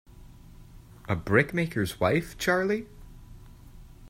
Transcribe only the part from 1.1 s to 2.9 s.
brickmaker's wife, Charley?